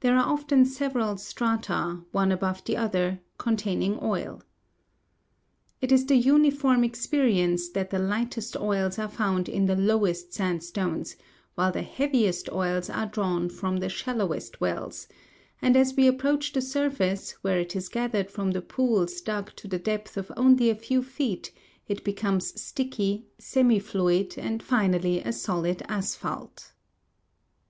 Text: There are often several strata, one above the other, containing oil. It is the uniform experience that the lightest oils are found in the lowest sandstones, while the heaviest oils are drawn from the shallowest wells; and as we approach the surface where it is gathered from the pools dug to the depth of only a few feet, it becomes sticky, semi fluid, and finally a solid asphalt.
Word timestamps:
There 0.00 0.16
are 0.16 0.24
often 0.26 0.64
several 0.64 1.18
strata, 1.18 2.00
one 2.12 2.32
above 2.32 2.64
the 2.64 2.78
other, 2.78 3.20
containing 3.36 3.98
oil. 4.02 4.40
It 5.82 5.92
is 5.92 6.06
the 6.06 6.16
uniform 6.16 6.82
experience 6.82 7.68
that 7.68 7.90
the 7.90 7.98
lightest 7.98 8.56
oils 8.56 8.98
are 8.98 9.06
found 9.06 9.50
in 9.50 9.66
the 9.66 9.76
lowest 9.76 10.32
sandstones, 10.32 11.14
while 11.56 11.70
the 11.72 11.82
heaviest 11.82 12.50
oils 12.50 12.88
are 12.88 13.04
drawn 13.04 13.50
from 13.50 13.76
the 13.80 13.90
shallowest 13.90 14.62
wells; 14.62 15.06
and 15.60 15.76
as 15.76 15.92
we 15.94 16.06
approach 16.08 16.54
the 16.54 16.62
surface 16.62 17.32
where 17.42 17.58
it 17.60 17.76
is 17.76 17.90
gathered 17.90 18.30
from 18.30 18.52
the 18.52 18.62
pools 18.62 19.20
dug 19.20 19.54
to 19.56 19.68
the 19.68 19.78
depth 19.78 20.16
of 20.16 20.32
only 20.38 20.70
a 20.70 20.74
few 20.74 21.02
feet, 21.02 21.52
it 21.86 22.02
becomes 22.02 22.58
sticky, 22.58 23.26
semi 23.38 23.78
fluid, 23.78 24.38
and 24.38 24.62
finally 24.62 25.20
a 25.20 25.34
solid 25.34 25.82
asphalt. 25.86 26.72